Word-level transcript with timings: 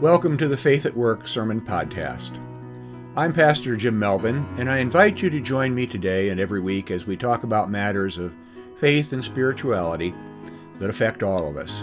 Welcome 0.00 0.36
to 0.36 0.46
the 0.46 0.58
Faith 0.58 0.84
at 0.84 0.94
Work 0.94 1.26
Sermon 1.26 1.58
Podcast. 1.58 2.38
I'm 3.16 3.32
Pastor 3.32 3.78
Jim 3.78 3.98
Melvin, 3.98 4.46
and 4.58 4.68
I 4.68 4.76
invite 4.76 5.22
you 5.22 5.30
to 5.30 5.40
join 5.40 5.74
me 5.74 5.86
today 5.86 6.28
and 6.28 6.38
every 6.38 6.60
week 6.60 6.90
as 6.90 7.06
we 7.06 7.16
talk 7.16 7.44
about 7.44 7.70
matters 7.70 8.18
of 8.18 8.34
faith 8.76 9.14
and 9.14 9.24
spirituality 9.24 10.14
that 10.80 10.90
affect 10.90 11.22
all 11.22 11.48
of 11.48 11.56
us. 11.56 11.82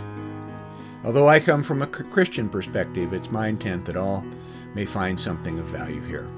Although 1.04 1.28
I 1.28 1.40
come 1.40 1.64
from 1.64 1.82
a 1.82 1.88
Christian 1.88 2.50
perspective, 2.50 3.14
it's 3.14 3.32
my 3.32 3.48
intent 3.48 3.86
that 3.86 3.98
all 3.98 4.24
may 4.76 4.86
find 4.86 5.20
something 5.20 5.58
of 5.58 5.66
value 5.66 6.04
here. 6.04 6.30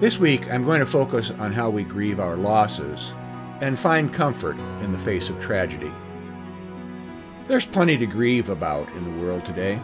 This 0.00 0.18
week, 0.18 0.52
I'm 0.52 0.64
going 0.64 0.80
to 0.80 0.86
focus 0.86 1.30
on 1.30 1.54
how 1.54 1.70
we 1.70 1.82
grieve 1.82 2.20
our 2.20 2.36
losses 2.36 3.14
and 3.62 3.78
find 3.78 4.12
comfort 4.12 4.58
in 4.82 4.92
the 4.92 4.98
face 4.98 5.30
of 5.30 5.40
tragedy. 5.40 5.90
There's 7.46 7.64
plenty 7.64 7.96
to 7.96 8.04
grieve 8.04 8.50
about 8.50 8.90
in 8.90 9.04
the 9.04 9.24
world 9.24 9.46
today. 9.46 9.80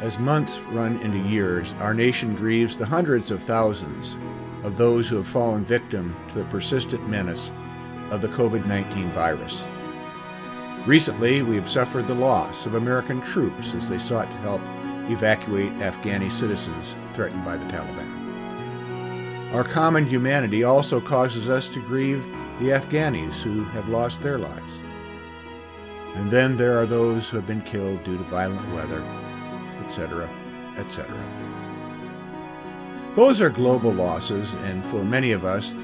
As 0.00 0.18
months 0.18 0.58
run 0.70 1.00
into 1.00 1.18
years, 1.18 1.72
our 1.80 1.94
nation 1.94 2.34
grieves 2.34 2.76
the 2.76 2.84
hundreds 2.84 3.30
of 3.30 3.42
thousands 3.42 4.18
of 4.62 4.76
those 4.76 5.08
who 5.08 5.16
have 5.16 5.26
fallen 5.26 5.64
victim 5.64 6.14
to 6.28 6.34
the 6.34 6.44
persistent 6.44 7.08
menace 7.08 7.50
of 8.10 8.20
the 8.20 8.28
COVID 8.28 8.66
19 8.66 9.10
virus. 9.10 9.66
Recently, 10.86 11.42
we 11.42 11.56
have 11.56 11.68
suffered 11.68 12.06
the 12.06 12.14
loss 12.14 12.66
of 12.66 12.74
American 12.74 13.22
troops 13.22 13.74
as 13.74 13.88
they 13.88 13.96
sought 13.96 14.30
to 14.30 14.36
help 14.38 14.60
evacuate 15.10 15.72
Afghani 15.78 16.30
citizens 16.30 16.94
threatened 17.12 17.44
by 17.44 17.56
the 17.56 17.64
Taliban. 17.66 19.54
Our 19.54 19.64
common 19.64 20.06
humanity 20.06 20.62
also 20.62 21.00
causes 21.00 21.48
us 21.48 21.68
to 21.68 21.80
grieve 21.80 22.22
the 22.60 22.68
Afghanis 22.68 23.40
who 23.40 23.64
have 23.64 23.88
lost 23.88 24.22
their 24.22 24.36
lives. 24.36 24.78
And 26.14 26.30
then 26.30 26.56
there 26.56 26.78
are 26.78 26.86
those 26.86 27.28
who 27.28 27.36
have 27.36 27.46
been 27.46 27.62
killed 27.62 28.04
due 28.04 28.18
to 28.18 28.24
violent 28.24 28.74
weather 28.74 29.02
etc., 29.86 30.28
etc. 30.76 31.14
Those 33.14 33.40
are 33.40 33.50
global 33.50 33.92
losses, 33.92 34.52
and 34.64 34.84
for 34.84 35.04
many 35.04 35.30
of 35.30 35.44
us, 35.44 35.74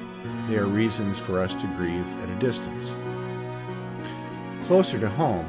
they 0.49 0.57
are 0.57 0.67
reasons 0.67 1.21
for 1.21 1.39
us 1.39 1.55
to 1.55 1.69
grieve 1.79 2.13
at 2.23 2.29
a 2.29 2.35
distance. 2.41 2.93
Closer 4.67 4.99
to 4.99 5.09
home, 5.09 5.49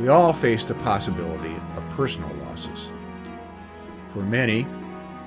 we 0.00 0.06
all 0.06 0.32
face 0.32 0.62
the 0.62 0.76
possibility 0.76 1.56
of 1.74 1.88
personal 1.90 2.32
losses. 2.44 2.92
For 4.12 4.22
many, 4.22 4.64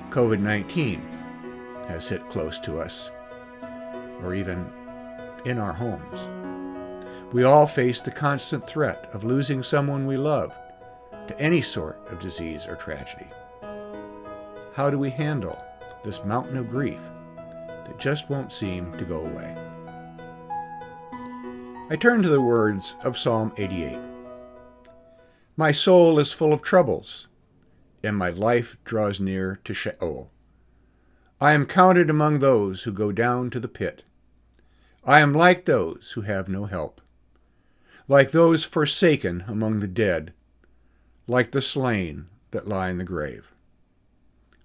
COVID 0.08 0.40
19 0.40 1.02
has 1.88 2.08
hit 2.08 2.26
close 2.30 2.58
to 2.60 2.80
us, 2.80 3.10
or 4.22 4.34
even 4.34 4.66
in 5.44 5.58
our 5.58 5.74
homes. 5.74 6.28
We 7.32 7.44
all 7.44 7.66
face 7.66 8.00
the 8.00 8.10
constant 8.10 8.66
threat 8.66 9.10
of 9.12 9.24
losing 9.24 9.62
someone 9.62 10.06
we 10.06 10.16
love 10.16 10.56
to 11.30 11.40
any 11.40 11.60
sort 11.60 11.96
of 12.08 12.18
disease 12.18 12.66
or 12.66 12.74
tragedy. 12.74 13.28
How 14.72 14.90
do 14.90 14.98
we 14.98 15.10
handle 15.10 15.62
this 16.02 16.24
mountain 16.24 16.56
of 16.56 16.68
grief 16.68 17.00
that 17.86 18.00
just 18.00 18.28
won't 18.28 18.52
seem 18.52 18.96
to 18.98 19.04
go 19.04 19.20
away? 19.20 19.56
I 21.88 21.94
turn 21.94 22.24
to 22.24 22.28
the 22.28 22.40
words 22.40 22.96
of 23.04 23.16
Psalm 23.16 23.52
88. 23.56 23.96
My 25.56 25.70
soul 25.70 26.18
is 26.18 26.32
full 26.32 26.52
of 26.52 26.62
troubles, 26.62 27.28
and 28.02 28.16
my 28.16 28.30
life 28.30 28.76
draws 28.84 29.20
near 29.20 29.60
to 29.62 29.72
Sheol. 29.72 30.32
I 31.40 31.52
am 31.52 31.64
counted 31.64 32.10
among 32.10 32.40
those 32.40 32.82
who 32.82 32.92
go 32.92 33.12
down 33.12 33.50
to 33.50 33.60
the 33.60 33.68
pit. 33.68 34.02
I 35.04 35.20
am 35.20 35.32
like 35.32 35.64
those 35.64 36.12
who 36.16 36.22
have 36.22 36.48
no 36.48 36.64
help, 36.64 37.00
like 38.08 38.32
those 38.32 38.64
forsaken 38.64 39.44
among 39.46 39.78
the 39.78 39.86
dead 39.86 40.32
like 41.30 41.52
the 41.52 41.62
slain 41.62 42.26
that 42.50 42.66
lie 42.66 42.90
in 42.90 42.98
the 42.98 43.04
grave, 43.04 43.54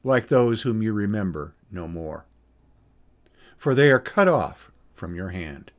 like 0.03 0.29
those 0.29 0.63
whom 0.63 0.81
you 0.81 0.91
remember 0.91 1.53
no 1.69 1.87
more. 1.87 2.25
For 3.55 3.75
they 3.75 3.91
are 3.91 3.99
cut 3.99 4.27
off 4.27 4.71
from 4.95 5.13
your 5.13 5.29
hand. 5.29 5.71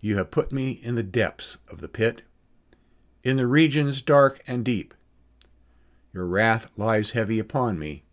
You 0.00 0.16
have 0.16 0.30
put 0.30 0.52
me 0.52 0.70
in 0.70 0.94
the 0.94 1.02
depths 1.02 1.58
of 1.68 1.80
the 1.80 1.88
pit, 1.88 2.22
in 3.24 3.36
the 3.36 3.48
regions 3.48 4.00
dark 4.00 4.40
and 4.46 4.64
deep. 4.64 4.94
Your 6.14 6.26
wrath 6.26 6.70
lies 6.76 7.10
heavy 7.10 7.40
upon 7.40 7.80
me, 7.80 8.04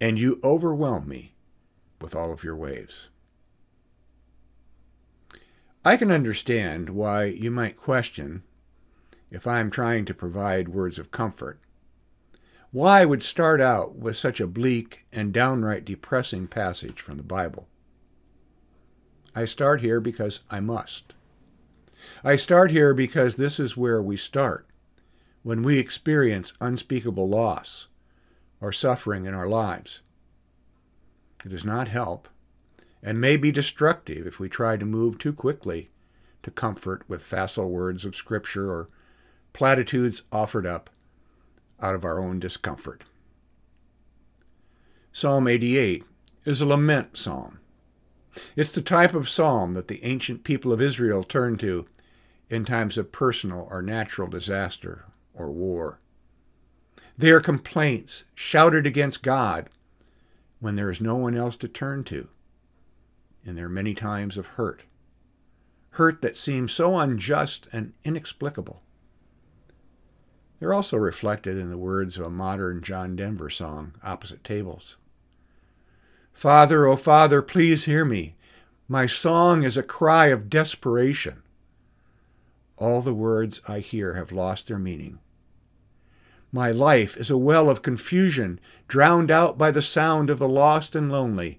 and 0.00 0.16
you 0.16 0.38
overwhelm 0.44 1.08
me 1.08 1.34
with 2.00 2.14
all 2.14 2.32
of 2.32 2.44
your 2.44 2.54
waves. 2.54 3.08
I 5.84 5.96
can 5.96 6.12
understand 6.12 6.88
why 6.90 7.24
you 7.24 7.50
might 7.50 7.76
question 7.76 8.44
if 9.32 9.46
I 9.46 9.60
am 9.60 9.70
trying 9.70 10.04
to 10.04 10.14
provide 10.14 10.68
words 10.68 10.98
of 10.98 11.10
comfort. 11.10 11.58
Why 12.70 13.06
would 13.06 13.22
start 13.22 13.60
out 13.60 13.96
with 13.96 14.16
such 14.16 14.40
a 14.40 14.46
bleak 14.46 15.06
and 15.10 15.32
downright 15.32 15.86
depressing 15.86 16.46
passage 16.46 17.00
from 17.00 17.16
the 17.16 17.22
Bible? 17.22 17.66
I 19.34 19.46
start 19.46 19.80
here 19.80 20.00
because 20.00 20.40
I 20.50 20.60
must. 20.60 21.14
I 22.22 22.36
start 22.36 22.70
here 22.70 22.92
because 22.92 23.36
this 23.36 23.58
is 23.58 23.76
where 23.76 24.02
we 24.02 24.18
start 24.18 24.66
when 25.42 25.62
we 25.62 25.78
experience 25.78 26.52
unspeakable 26.60 27.28
loss 27.28 27.86
or 28.60 28.70
suffering 28.70 29.24
in 29.24 29.34
our 29.34 29.48
lives. 29.48 30.02
It 31.44 31.48
does 31.48 31.64
not 31.64 31.88
help 31.88 32.28
and 33.02 33.20
may 33.20 33.38
be 33.38 33.50
destructive 33.50 34.26
if 34.26 34.38
we 34.38 34.48
try 34.48 34.76
to 34.76 34.84
move 34.84 35.16
too 35.16 35.32
quickly 35.32 35.90
to 36.42 36.50
comfort 36.50 37.02
with 37.08 37.24
facile 37.24 37.70
words 37.70 38.04
of 38.04 38.14
Scripture 38.14 38.70
or 38.70 38.88
platitudes 39.52 40.22
offered 40.32 40.66
up 40.66 40.90
out 41.80 41.94
of 41.94 42.04
our 42.04 42.18
own 42.18 42.38
discomfort. 42.38 43.04
Psalm 45.12 45.46
88 45.46 46.04
is 46.44 46.60
a 46.60 46.66
lament 46.66 47.16
psalm. 47.16 47.58
It's 48.56 48.72
the 48.72 48.82
type 48.82 49.14
of 49.14 49.28
psalm 49.28 49.74
that 49.74 49.88
the 49.88 50.02
ancient 50.04 50.44
people 50.44 50.72
of 50.72 50.80
Israel 50.80 51.22
turned 51.22 51.60
to 51.60 51.86
in 52.48 52.64
times 52.64 52.96
of 52.96 53.12
personal 53.12 53.68
or 53.70 53.82
natural 53.82 54.28
disaster 54.28 55.04
or 55.34 55.50
war. 55.50 55.98
They 57.16 57.30
are 57.30 57.40
complaints 57.40 58.24
shouted 58.34 58.86
against 58.86 59.22
God 59.22 59.68
when 60.60 60.74
there 60.74 60.90
is 60.90 61.00
no 61.00 61.16
one 61.16 61.34
else 61.34 61.56
to 61.56 61.68
turn 61.68 62.04
to, 62.04 62.28
in 63.44 63.56
their 63.56 63.68
many 63.68 63.94
times 63.94 64.36
of 64.36 64.46
hurt. 64.46 64.84
Hurt 65.90 66.22
that 66.22 66.36
seems 66.36 66.72
so 66.72 66.98
unjust 66.98 67.68
and 67.72 67.92
inexplicable. 68.04 68.81
They're 70.62 70.72
also 70.72 70.96
reflected 70.96 71.58
in 71.58 71.70
the 71.70 71.76
words 71.76 72.16
of 72.16 72.24
a 72.24 72.30
modern 72.30 72.82
John 72.82 73.16
Denver 73.16 73.50
song, 73.50 73.94
Opposite 74.04 74.44
Tables. 74.44 74.96
Father, 76.32 76.86
O 76.86 76.92
oh 76.92 76.96
Father, 76.96 77.42
please 77.42 77.86
hear 77.86 78.04
me. 78.04 78.36
My 78.86 79.06
song 79.06 79.64
is 79.64 79.76
a 79.76 79.82
cry 79.82 80.26
of 80.26 80.48
desperation. 80.48 81.42
All 82.76 83.02
the 83.02 83.12
words 83.12 83.60
I 83.66 83.80
hear 83.80 84.14
have 84.14 84.30
lost 84.30 84.68
their 84.68 84.78
meaning. 84.78 85.18
My 86.52 86.70
life 86.70 87.16
is 87.16 87.28
a 87.28 87.36
well 87.36 87.68
of 87.68 87.82
confusion, 87.82 88.60
drowned 88.86 89.32
out 89.32 89.58
by 89.58 89.72
the 89.72 89.82
sound 89.82 90.30
of 90.30 90.38
the 90.38 90.48
lost 90.48 90.94
and 90.94 91.10
lonely. 91.10 91.58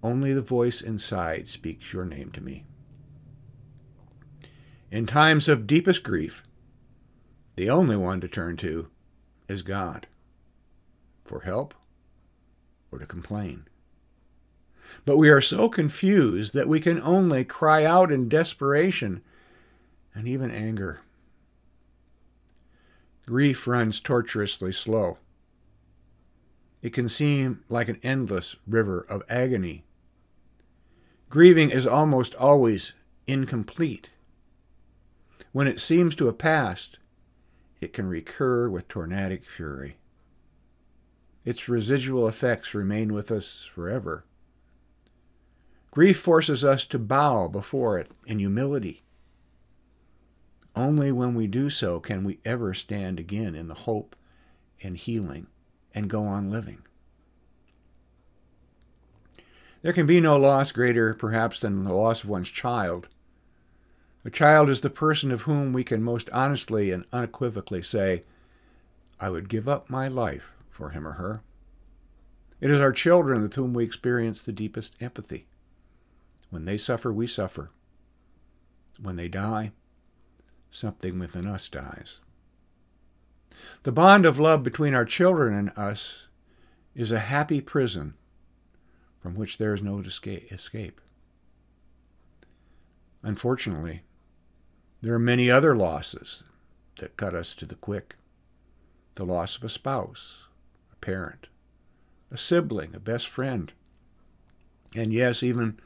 Only 0.00 0.32
the 0.32 0.42
voice 0.42 0.80
inside 0.80 1.48
speaks 1.48 1.92
your 1.92 2.04
name 2.04 2.30
to 2.34 2.40
me. 2.40 2.66
In 4.92 5.08
times 5.08 5.48
of 5.48 5.66
deepest 5.66 6.04
grief, 6.04 6.45
the 7.56 7.70
only 7.70 7.96
one 7.96 8.20
to 8.20 8.28
turn 8.28 8.56
to 8.58 8.88
is 9.48 9.62
God 9.62 10.06
for 11.24 11.40
help 11.40 11.74
or 12.92 12.98
to 12.98 13.06
complain. 13.06 13.66
But 15.04 15.16
we 15.16 15.28
are 15.30 15.40
so 15.40 15.68
confused 15.68 16.54
that 16.54 16.68
we 16.68 16.80
can 16.80 17.00
only 17.00 17.44
cry 17.44 17.84
out 17.84 18.12
in 18.12 18.28
desperation 18.28 19.22
and 20.14 20.28
even 20.28 20.50
anger. 20.50 21.00
Grief 23.26 23.66
runs 23.66 24.00
tortuously 24.00 24.72
slow. 24.72 25.18
It 26.82 26.92
can 26.92 27.08
seem 27.08 27.64
like 27.68 27.88
an 27.88 27.98
endless 28.02 28.54
river 28.66 29.04
of 29.10 29.22
agony. 29.28 29.84
Grieving 31.28 31.70
is 31.70 31.86
almost 31.86 32.36
always 32.36 32.92
incomplete. 33.26 34.10
When 35.50 35.66
it 35.66 35.80
seems 35.80 36.14
to 36.16 36.26
have 36.26 36.38
passed, 36.38 36.98
it 37.80 37.92
can 37.92 38.06
recur 38.06 38.68
with 38.68 38.88
tornadic 38.88 39.44
fury. 39.44 39.96
Its 41.44 41.68
residual 41.68 42.26
effects 42.26 42.74
remain 42.74 43.12
with 43.12 43.30
us 43.30 43.64
forever. 43.64 44.24
Grief 45.90 46.18
forces 46.18 46.64
us 46.64 46.84
to 46.86 46.98
bow 46.98 47.48
before 47.48 47.98
it 47.98 48.10
in 48.26 48.38
humility. 48.38 49.02
Only 50.74 51.10
when 51.10 51.34
we 51.34 51.46
do 51.46 51.70
so 51.70 52.00
can 52.00 52.24
we 52.24 52.40
ever 52.44 52.74
stand 52.74 53.18
again 53.18 53.54
in 53.54 53.68
the 53.68 53.74
hope 53.74 54.14
and 54.82 54.96
healing 54.96 55.46
and 55.94 56.10
go 56.10 56.24
on 56.24 56.50
living. 56.50 56.82
There 59.80 59.92
can 59.92 60.06
be 60.06 60.20
no 60.20 60.36
loss 60.36 60.72
greater, 60.72 61.14
perhaps, 61.14 61.60
than 61.60 61.84
the 61.84 61.94
loss 61.94 62.24
of 62.24 62.28
one's 62.28 62.50
child 62.50 63.08
a 64.26 64.30
child 64.30 64.68
is 64.68 64.80
the 64.80 64.90
person 64.90 65.30
of 65.30 65.42
whom 65.42 65.72
we 65.72 65.84
can 65.84 66.02
most 66.02 66.28
honestly 66.30 66.90
and 66.90 67.04
unequivocally 67.12 67.80
say, 67.80 68.22
I 69.20 69.30
would 69.30 69.48
give 69.48 69.68
up 69.68 69.88
my 69.88 70.08
life 70.08 70.50
for 70.68 70.90
him 70.90 71.06
or 71.06 71.12
her. 71.12 71.42
It 72.60 72.72
is 72.72 72.80
our 72.80 72.90
children 72.90 73.40
with 73.40 73.54
whom 73.54 73.72
we 73.72 73.84
experience 73.84 74.44
the 74.44 74.50
deepest 74.50 74.96
empathy. 75.00 75.46
When 76.50 76.64
they 76.64 76.76
suffer, 76.76 77.12
we 77.12 77.28
suffer. 77.28 77.70
When 79.00 79.14
they 79.14 79.28
die, 79.28 79.70
something 80.72 81.20
within 81.20 81.46
us 81.46 81.68
dies. 81.68 82.18
The 83.84 83.92
bond 83.92 84.26
of 84.26 84.40
love 84.40 84.64
between 84.64 84.92
our 84.92 85.04
children 85.04 85.54
and 85.54 85.70
us 85.78 86.26
is 86.96 87.12
a 87.12 87.20
happy 87.20 87.60
prison 87.60 88.14
from 89.20 89.36
which 89.36 89.58
there 89.58 89.72
is 89.72 89.84
no 89.84 90.00
escape. 90.00 91.00
Unfortunately, 93.22 94.02
there 95.02 95.14
are 95.14 95.18
many 95.18 95.50
other 95.50 95.76
losses 95.76 96.42
that 96.98 97.16
cut 97.16 97.34
us 97.34 97.54
to 97.54 97.66
the 97.66 97.74
quick 97.74 98.16
the 99.16 99.24
loss 99.24 99.56
of 99.56 99.64
a 99.64 99.68
spouse, 99.68 100.44
a 100.92 100.96
parent, 100.96 101.48
a 102.30 102.36
sibling, 102.36 102.94
a 102.94 103.00
best 103.00 103.26
friend, 103.26 103.72
and 104.94 105.12
yes, 105.12 105.42
even 105.42 105.80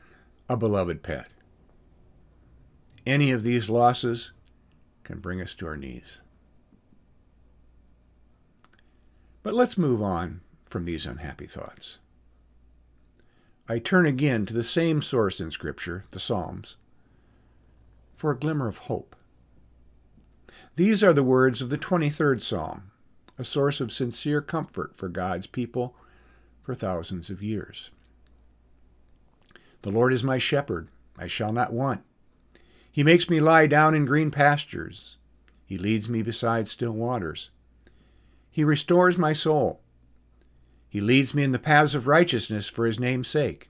a 0.48 0.56
beloved 0.56 1.02
pet. 1.02 1.28
Any 3.06 3.30
of 3.30 3.44
these 3.44 3.68
losses 3.68 4.32
can 5.04 5.20
bring 5.20 5.40
us 5.40 5.54
to 5.54 5.66
our 5.66 5.76
knees. 5.76 6.18
But 9.42 9.54
let's 9.54 9.78
move 9.78 10.02
on 10.02 10.40
from 10.66 10.84
these 10.84 11.06
unhappy 11.06 11.46
thoughts. 11.46 11.98
I 13.68 13.78
turn 13.78 14.06
again 14.06 14.44
to 14.46 14.54
the 14.54 14.64
same 14.64 15.00
source 15.02 15.40
in 15.40 15.50
Scripture, 15.50 16.04
the 16.10 16.20
Psalms, 16.20 16.76
for 18.20 18.32
a 18.32 18.38
glimmer 18.38 18.68
of 18.68 18.76
hope. 18.76 19.16
These 20.76 21.02
are 21.02 21.14
the 21.14 21.22
words 21.22 21.62
of 21.62 21.70
the 21.70 21.78
23rd 21.78 22.42
Psalm, 22.42 22.90
a 23.38 23.46
source 23.46 23.80
of 23.80 23.90
sincere 23.90 24.42
comfort 24.42 24.94
for 24.94 25.08
God's 25.08 25.46
people 25.46 25.96
for 26.62 26.74
thousands 26.74 27.30
of 27.30 27.42
years. 27.42 27.90
The 29.80 29.90
Lord 29.90 30.12
is 30.12 30.22
my 30.22 30.36
shepherd, 30.36 30.88
I 31.18 31.28
shall 31.28 31.50
not 31.50 31.72
want. 31.72 32.02
He 32.92 33.02
makes 33.02 33.30
me 33.30 33.40
lie 33.40 33.66
down 33.66 33.94
in 33.94 34.04
green 34.04 34.30
pastures. 34.30 35.16
He 35.64 35.78
leads 35.78 36.06
me 36.06 36.20
beside 36.20 36.68
still 36.68 36.92
waters. 36.92 37.50
He 38.50 38.64
restores 38.64 39.16
my 39.16 39.32
soul. 39.32 39.80
He 40.90 41.00
leads 41.00 41.32
me 41.32 41.42
in 41.42 41.52
the 41.52 41.58
paths 41.58 41.94
of 41.94 42.06
righteousness 42.06 42.68
for 42.68 42.84
his 42.84 43.00
name's 43.00 43.28
sake. 43.28 43.69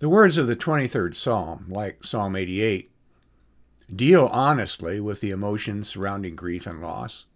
The 0.00 0.08
words 0.08 0.36
of 0.36 0.46
the 0.46 0.56
23rd 0.56 1.14
Psalm, 1.14 1.66
like 1.68 2.04
Psalm 2.04 2.34
88, 2.34 2.90
deal 3.94 4.26
honestly 4.26 4.98
with 5.00 5.20
the 5.20 5.30
emotions 5.30 5.88
surrounding 5.88 6.36
grief 6.36 6.66
and 6.66 6.80
loss 6.82 7.26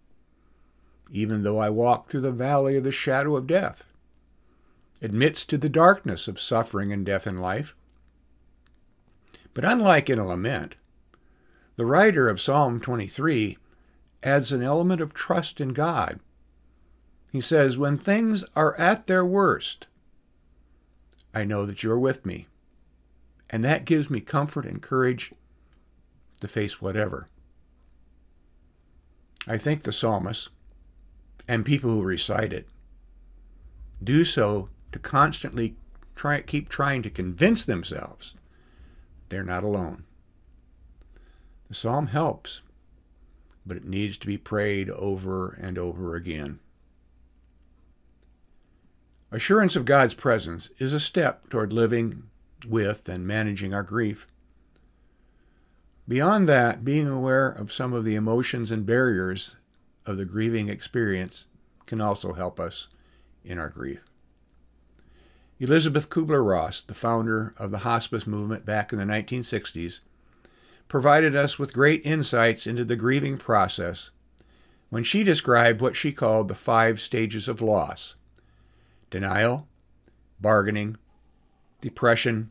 even 1.11 1.43
though 1.43 1.59
I 1.59 1.69
walk 1.69 2.09
through 2.09 2.21
the 2.21 2.31
valley 2.31 2.77
of 2.77 2.83
the 2.83 2.91
shadow 2.91 3.35
of 3.35 3.47
death, 3.47 3.85
admits 5.01 5.45
to 5.45 5.57
the 5.57 5.69
darkness 5.69 6.27
of 6.27 6.39
suffering 6.39 6.91
and 6.91 7.05
death 7.05 7.27
in 7.27 7.39
life. 7.39 7.75
But 9.53 9.65
unlike 9.65 10.09
in 10.09 10.19
a 10.19 10.25
lament, 10.25 10.75
the 11.75 11.85
writer 11.85 12.29
of 12.29 12.41
Psalm 12.41 12.79
23 12.79 13.57
adds 14.23 14.51
an 14.51 14.63
element 14.63 15.01
of 15.01 15.13
trust 15.13 15.61
in 15.61 15.69
God. 15.69 16.19
He 17.31 17.41
says, 17.41 17.77
When 17.77 17.97
things 17.97 18.43
are 18.55 18.77
at 18.79 19.07
their 19.07 19.25
worst, 19.25 19.87
I 21.33 21.43
know 21.43 21.65
that 21.65 21.83
you're 21.83 21.99
with 21.99 22.25
me. 22.25 22.47
And 23.55 23.63
that 23.63 23.85
gives 23.85 24.09
me 24.09 24.19
comfort 24.19 24.65
and 24.65 24.81
courage 24.81 25.31
to 26.41 26.47
face 26.49 26.81
whatever. 26.81 27.29
I 29.47 29.57
think 29.57 29.83
the 29.83 29.93
psalmist 29.93 30.49
and 31.47 31.63
people 31.63 31.89
who 31.89 32.03
recite 32.03 32.51
it 32.51 32.67
do 34.03 34.25
so 34.25 34.67
to 34.91 34.99
constantly 34.99 35.77
try 36.17 36.41
keep 36.41 36.67
trying 36.67 37.01
to 37.03 37.09
convince 37.09 37.63
themselves 37.63 38.35
they're 39.29 39.41
not 39.41 39.63
alone. 39.63 40.03
The 41.69 41.75
psalm 41.75 42.07
helps, 42.07 42.59
but 43.65 43.77
it 43.77 43.85
needs 43.85 44.17
to 44.17 44.27
be 44.27 44.37
prayed 44.37 44.89
over 44.89 45.57
and 45.61 45.77
over 45.77 46.17
again. 46.17 46.59
Assurance 49.31 49.77
of 49.77 49.85
God's 49.85 50.13
presence 50.13 50.71
is 50.77 50.91
a 50.91 50.99
step 50.99 51.49
toward 51.49 51.71
living 51.71 52.23
with 52.67 53.07
and 53.09 53.25
managing 53.25 53.73
our 53.73 53.83
grief. 53.83 54.27
Beyond 56.07 56.47
that, 56.49 56.85
being 56.85 57.07
aware 57.07 57.49
of 57.49 57.71
some 57.71 57.93
of 57.93 58.05
the 58.05 58.15
emotions 58.15 58.69
and 58.71 58.85
barriers 58.85 59.55
of 60.05 60.17
the 60.17 60.25
grieving 60.25 60.69
experience 60.69 61.45
can 61.85 61.99
also 61.99 62.33
help 62.33 62.59
us 62.59 62.87
in 63.43 63.57
our 63.57 63.69
grief. 63.69 64.01
Elisabeth 65.59 66.09
Kubler 66.09 66.45
Ross, 66.45 66.81
the 66.81 66.93
founder 66.93 67.53
of 67.57 67.71
the 67.71 67.79
hospice 67.79 68.27
movement 68.27 68.65
back 68.65 68.91
in 68.91 68.99
the 68.99 69.05
1960s, 69.05 70.01
provided 70.87 71.35
us 71.35 71.57
with 71.57 71.73
great 71.73 72.05
insights 72.05 72.67
into 72.67 72.83
the 72.83 72.95
grieving 72.95 73.37
process 73.37 74.11
when 74.89 75.03
she 75.03 75.23
described 75.23 75.81
what 75.81 75.95
she 75.95 76.11
called 76.11 76.47
the 76.47 76.55
five 76.55 76.99
stages 76.99 77.47
of 77.47 77.61
loss 77.61 78.15
denial, 79.09 79.67
bargaining, 80.41 80.97
depression, 81.79 82.49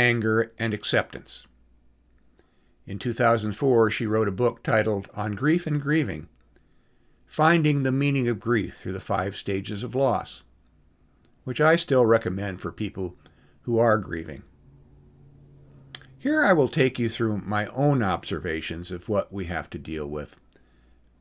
anger, 0.00 0.50
and 0.58 0.72
acceptance. 0.72 1.46
In 2.86 2.98
2004, 2.98 3.90
she 3.90 4.06
wrote 4.06 4.28
a 4.28 4.32
book 4.32 4.62
titled 4.62 5.08
On 5.14 5.32
Grief 5.32 5.66
and 5.66 5.80
Grieving 5.80 6.28
Finding 7.26 7.82
the 7.82 7.92
Meaning 7.92 8.26
of 8.26 8.40
Grief 8.40 8.78
Through 8.78 8.94
the 8.94 8.98
Five 8.98 9.36
Stages 9.36 9.84
of 9.84 9.94
Loss, 9.94 10.42
which 11.44 11.60
I 11.60 11.76
still 11.76 12.06
recommend 12.06 12.60
for 12.60 12.72
people 12.72 13.14
who 13.62 13.78
are 13.78 13.98
grieving. 13.98 14.42
Here 16.18 16.42
I 16.44 16.54
will 16.54 16.68
take 16.68 16.98
you 16.98 17.08
through 17.08 17.42
my 17.44 17.66
own 17.66 18.02
observations 18.02 18.90
of 18.90 19.08
what 19.08 19.32
we 19.32 19.44
have 19.44 19.70
to 19.70 19.78
deal 19.78 20.08
with 20.08 20.36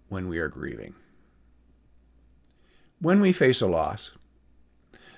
when 0.08 0.28
we 0.28 0.40
are 0.40 0.48
grieving. 0.48 0.96
When 3.00 3.20
we 3.20 3.34
face 3.34 3.62
a 3.62 3.68
loss, 3.68 4.14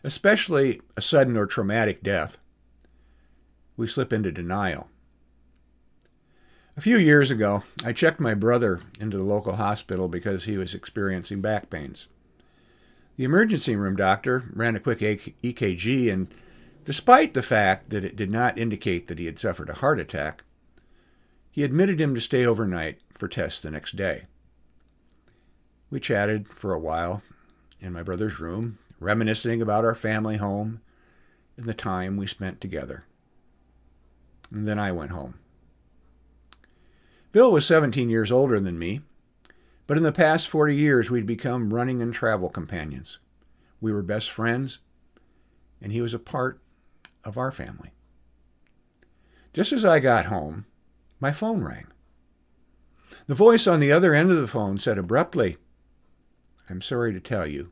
especially 0.03 0.81
a 0.97 1.01
sudden 1.01 1.37
or 1.37 1.45
traumatic 1.45 2.03
death, 2.03 2.37
we 3.81 3.87
slip 3.87 4.13
into 4.13 4.31
denial. 4.31 4.87
A 6.77 6.81
few 6.81 6.97
years 6.97 7.31
ago, 7.31 7.63
I 7.83 7.93
checked 7.93 8.19
my 8.19 8.35
brother 8.35 8.79
into 8.99 9.17
the 9.17 9.23
local 9.23 9.55
hospital 9.55 10.07
because 10.07 10.43
he 10.43 10.55
was 10.55 10.75
experiencing 10.75 11.41
back 11.41 11.71
pains. 11.71 12.07
The 13.17 13.23
emergency 13.23 13.75
room 13.75 13.95
doctor 13.95 14.43
ran 14.53 14.75
a 14.75 14.79
quick 14.79 14.99
EKG, 14.99 16.13
and 16.13 16.27
despite 16.85 17.33
the 17.33 17.41
fact 17.41 17.89
that 17.89 18.05
it 18.05 18.15
did 18.15 18.31
not 18.31 18.55
indicate 18.55 19.07
that 19.07 19.17
he 19.17 19.25
had 19.25 19.39
suffered 19.39 19.69
a 19.69 19.73
heart 19.73 19.99
attack, 19.99 20.43
he 21.49 21.63
admitted 21.63 21.99
him 21.99 22.13
to 22.13 22.21
stay 22.21 22.45
overnight 22.45 22.99
for 23.15 23.27
tests 23.27 23.63
the 23.63 23.71
next 23.71 23.95
day. 23.95 24.25
We 25.89 25.99
chatted 25.99 26.47
for 26.47 26.71
a 26.71 26.79
while 26.79 27.23
in 27.79 27.93
my 27.93 28.03
brother's 28.03 28.39
room, 28.39 28.77
reminiscing 28.99 29.59
about 29.59 29.85
our 29.85 29.95
family 29.95 30.37
home 30.37 30.81
and 31.57 31.65
the 31.65 31.73
time 31.73 32.15
we 32.15 32.27
spent 32.27 32.61
together. 32.61 33.05
And 34.51 34.67
then 34.67 34.77
I 34.77 34.91
went 34.91 35.11
home. 35.11 35.35
Bill 37.31 37.51
was 37.51 37.65
17 37.65 38.09
years 38.09 38.31
older 38.31 38.59
than 38.59 38.77
me, 38.77 39.01
but 39.87 39.97
in 39.97 40.03
the 40.03 40.11
past 40.11 40.49
40 40.49 40.75
years 40.75 41.09
we'd 41.09 41.25
become 41.25 41.73
running 41.73 42.01
and 42.01 42.13
travel 42.13 42.49
companions. 42.49 43.19
We 43.79 43.93
were 43.93 44.03
best 44.03 44.29
friends, 44.29 44.79
and 45.81 45.91
he 45.91 46.01
was 46.01 46.13
a 46.13 46.19
part 46.19 46.59
of 47.23 47.37
our 47.37 47.51
family. 47.51 47.91
Just 49.53 49.71
as 49.71 49.85
I 49.85 49.99
got 49.99 50.25
home, 50.25 50.65
my 51.19 51.31
phone 51.31 51.63
rang. 51.63 51.87
The 53.27 53.35
voice 53.35 53.67
on 53.67 53.79
the 53.79 53.91
other 53.91 54.13
end 54.13 54.31
of 54.31 54.37
the 54.37 54.47
phone 54.47 54.77
said 54.77 54.97
abruptly, 54.97 55.57
I'm 56.69 56.81
sorry 56.81 57.13
to 57.13 57.19
tell 57.19 57.47
you, 57.47 57.71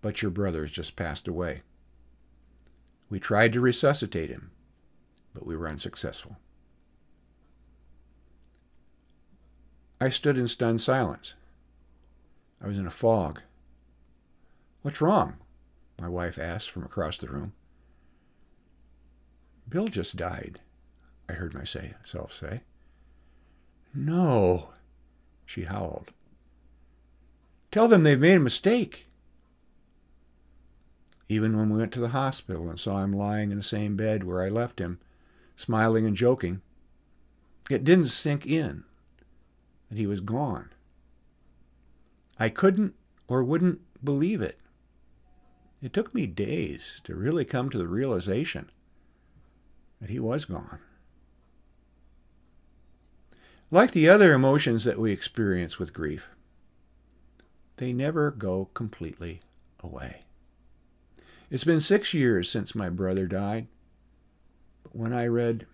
but 0.00 0.22
your 0.22 0.30
brother 0.30 0.62
has 0.62 0.70
just 0.70 0.96
passed 0.96 1.28
away. 1.28 1.62
We 3.08 3.18
tried 3.20 3.52
to 3.52 3.60
resuscitate 3.60 4.30
him, 4.30 4.50
but 5.34 5.46
we 5.46 5.56
were 5.56 5.68
unsuccessful. 5.68 6.36
I 10.00 10.08
stood 10.08 10.38
in 10.38 10.48
stunned 10.48 10.80
silence. 10.80 11.34
I 12.62 12.66
was 12.66 12.78
in 12.78 12.86
a 12.86 12.90
fog. 12.90 13.40
What's 14.82 15.00
wrong? 15.00 15.36
My 16.00 16.08
wife 16.08 16.38
asked 16.38 16.70
from 16.70 16.84
across 16.84 17.18
the 17.18 17.28
room. 17.28 17.52
Bill 19.68 19.88
just 19.88 20.16
died, 20.16 20.60
I 21.28 21.34
heard 21.34 21.54
myself 21.54 22.34
say. 22.34 22.62
No, 23.94 24.70
she 25.44 25.64
howled. 25.64 26.12
Tell 27.70 27.86
them 27.86 28.02
they've 28.02 28.18
made 28.18 28.36
a 28.36 28.40
mistake. 28.40 29.06
Even 31.28 31.56
when 31.56 31.70
we 31.70 31.78
went 31.78 31.92
to 31.92 32.00
the 32.00 32.08
hospital 32.08 32.68
and 32.68 32.80
saw 32.80 33.02
him 33.02 33.12
lying 33.12 33.52
in 33.52 33.58
the 33.58 33.62
same 33.62 33.96
bed 33.96 34.24
where 34.24 34.42
I 34.42 34.48
left 34.48 34.80
him, 34.80 34.98
smiling 35.60 36.06
and 36.06 36.16
joking, 36.16 36.62
it 37.70 37.84
didn't 37.84 38.06
sink 38.06 38.46
in 38.46 38.84
that 39.88 39.98
he 39.98 40.06
was 40.06 40.20
gone. 40.20 40.70
I 42.38 42.48
couldn't 42.48 42.94
or 43.28 43.44
wouldn't 43.44 43.80
believe 44.02 44.40
it. 44.40 44.58
It 45.82 45.92
took 45.92 46.14
me 46.14 46.26
days 46.26 47.00
to 47.04 47.14
really 47.14 47.44
come 47.44 47.70
to 47.70 47.78
the 47.78 47.86
realization 47.86 48.70
that 50.00 50.10
he 50.10 50.18
was 50.18 50.46
gone. 50.46 50.80
Like 53.70 53.92
the 53.92 54.08
other 54.08 54.32
emotions 54.32 54.84
that 54.84 54.98
we 54.98 55.12
experience 55.12 55.78
with 55.78 55.94
grief, 55.94 56.28
they 57.76 57.92
never 57.92 58.30
go 58.30 58.70
completely 58.74 59.40
away. 59.80 60.24
It's 61.50 61.64
been 61.64 61.80
six 61.80 62.14
years 62.14 62.50
since 62.50 62.74
my 62.74 62.88
brother 62.88 63.26
died. 63.26 63.68
When 64.92 65.12
I 65.12 65.26
read 65.26 65.66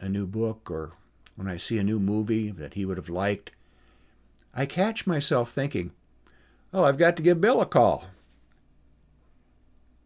a 0.00 0.08
new 0.08 0.26
book 0.26 0.70
or 0.70 0.92
when 1.36 1.48
I 1.48 1.56
see 1.56 1.78
a 1.78 1.84
new 1.84 1.98
movie 1.98 2.50
that 2.50 2.74
he 2.74 2.84
would 2.84 2.96
have 2.96 3.08
liked, 3.08 3.50
I 4.54 4.66
catch 4.66 5.06
myself 5.06 5.50
thinking, 5.50 5.92
oh, 6.72 6.84
I've 6.84 6.98
got 6.98 7.16
to 7.16 7.22
give 7.22 7.40
Bill 7.40 7.60
a 7.60 7.66
call. 7.66 8.06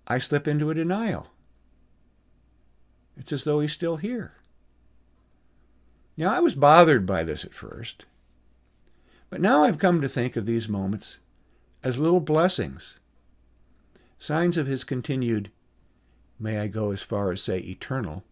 I 0.07 0.19
slip 0.19 0.47
into 0.49 0.71
a 0.71 0.75
denial. 0.75 1.29
It's 3.17 3.33
as 3.33 3.45
though 3.45 3.61
he's 3.61 3.73
still 3.73 3.97
here. 3.97 4.35
Now, 6.17 6.33
I 6.33 6.41
was 6.41 6.55
bothered 6.55 7.07
by 7.07 7.25
this 7.25 7.45
at 7.45 7.55
first, 7.55 8.05
but 9.31 9.41
now 9.41 9.65
I've 9.65 9.79
come 9.79 10.01
to 10.01 10.09
think 10.09 10.37
of 10.37 10.47
these 10.47 10.69
moments 10.69 11.19
as 11.83 11.99
little 11.99 12.21
blessings, 12.21 12.99
signs 14.19 14.57
of 14.57 14.67
his 14.67 14.85
continued, 14.85 15.51
may 16.39 16.59
I 16.59 16.69
go 16.69 16.93
as 16.93 17.03
far 17.03 17.33
as 17.33 17.43
say 17.43 17.59
eternal, 17.59 18.25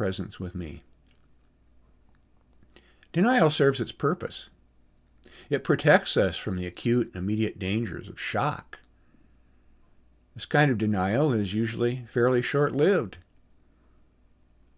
presence 0.00 0.40
with 0.40 0.54
me. 0.54 0.82
Denial 3.12 3.50
serves 3.50 3.80
its 3.80 3.92
purpose. 3.92 4.48
It 5.50 5.62
protects 5.62 6.16
us 6.16 6.38
from 6.38 6.56
the 6.56 6.64
acute 6.64 7.08
and 7.08 7.16
immediate 7.16 7.58
dangers 7.58 8.08
of 8.08 8.18
shock. 8.18 8.80
This 10.34 10.46
kind 10.46 10.70
of 10.70 10.78
denial 10.78 11.34
is 11.34 11.52
usually 11.52 12.06
fairly 12.08 12.40
short 12.40 12.72
lived 12.72 13.18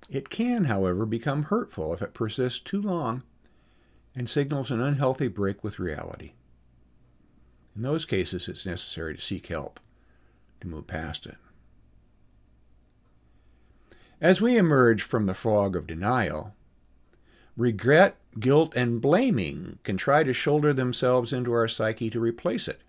it 0.09 0.29
can, 0.29 0.65
however, 0.65 1.07
become 1.07 1.45
hurtful 1.45 1.95
if 1.95 2.03
it 2.03 2.15
persists 2.15 2.59
too 2.59 2.83
long 2.83 3.23
and 4.17 4.29
signals 4.29 4.73
an 4.73 4.81
unhealthy 4.83 5.29
break 5.29 5.63
with 5.63 5.79
reality. 5.79 6.33
In 7.77 7.83
those 7.83 8.05
cases, 8.05 8.49
it's 8.49 8.67
necessary 8.67 9.15
to 9.15 9.23
seek 9.23 9.47
help 9.47 9.79
to 10.61 10.67
move 10.67 10.89
past 10.89 11.27
it. 11.27 11.37
As 14.23 14.41
we 14.41 14.57
emerge 14.57 15.03
from 15.03 15.27
the 15.27 15.35
fog 15.35 15.75
of 15.75 15.89
denial, 15.89 16.55
regret, 17.57 18.19
guilt, 18.39 18.73
and 18.77 19.01
blaming 19.01 19.81
can 19.83 19.97
try 19.97 20.23
to 20.23 20.33
shoulder 20.33 20.73
themselves 20.73 21.33
into 21.33 21.53
our 21.53 21.67
psyche 21.67 22.09
to 22.09 22.21
replace 22.21 22.69
it. 22.69 22.81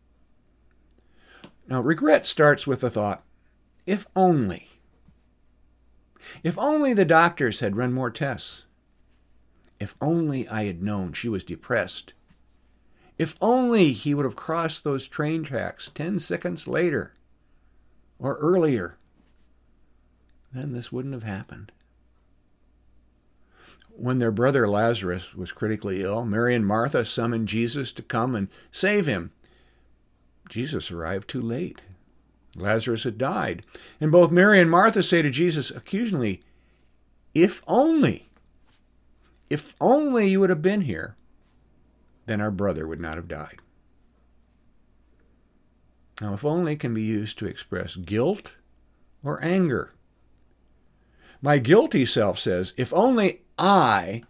Now, 1.67 1.81
regret 1.81 2.27
starts 2.27 2.67
with 2.67 2.81
the 2.81 2.91
thought, 2.91 3.23
if 3.87 4.05
only. 4.15 4.69
If 6.43 6.55
only 6.59 6.93
the 6.93 7.03
doctors 7.03 7.61
had 7.61 7.77
run 7.77 7.93
more 7.93 8.11
tests. 8.11 8.65
If 9.79 9.95
only 9.99 10.47
I 10.47 10.65
had 10.65 10.83
known 10.83 11.13
she 11.13 11.29
was 11.29 11.43
depressed. 11.43 12.13
If 13.17 13.33
only 13.41 13.91
he 13.91 14.13
would 14.13 14.25
have 14.25 14.35
crossed 14.35 14.83
those 14.83 15.07
train 15.07 15.43
tracks 15.43 15.89
10 15.95 16.19
seconds 16.19 16.67
later 16.67 17.15
or 18.19 18.35
earlier, 18.35 18.97
then 20.53 20.71
this 20.71 20.91
wouldn't 20.91 21.13
have 21.13 21.23
happened. 21.23 21.71
When 23.95 24.19
their 24.19 24.31
brother 24.31 24.67
Lazarus 24.67 25.35
was 25.35 25.51
critically 25.51 26.01
ill, 26.01 26.25
Mary 26.25 26.55
and 26.55 26.65
Martha 26.65 27.05
summoned 27.05 27.47
Jesus 27.47 27.91
to 27.93 28.01
come 28.01 28.35
and 28.35 28.47
save 28.71 29.05
him. 29.05 29.31
Jesus 30.49 30.91
arrived 30.91 31.29
too 31.29 31.41
late. 31.41 31.81
Lazarus 32.55 33.03
had 33.03 33.17
died. 33.17 33.65
And 33.99 34.11
both 34.11 34.31
Mary 34.31 34.59
and 34.59 34.69
Martha 34.69 35.03
say 35.03 35.21
to 35.21 35.29
Jesus 35.29 35.71
accusingly, 35.71 36.41
If 37.33 37.61
only, 37.67 38.29
if 39.49 39.75
only 39.79 40.29
you 40.29 40.39
would 40.39 40.49
have 40.49 40.61
been 40.61 40.81
here, 40.81 41.15
then 42.25 42.41
our 42.41 42.51
brother 42.51 42.87
would 42.87 43.01
not 43.01 43.17
have 43.17 43.27
died. 43.27 43.59
Now, 46.21 46.33
if 46.33 46.45
only 46.45 46.75
can 46.75 46.93
be 46.93 47.01
used 47.01 47.37
to 47.39 47.47
express 47.47 47.95
guilt 47.95 48.53
or 49.23 49.43
anger. 49.43 49.93
My 51.43 51.57
guilty 51.57 52.05
self 52.05 52.39
says, 52.39 52.73
If 52.77 52.93
only 52.93 53.41
I 53.59 54.23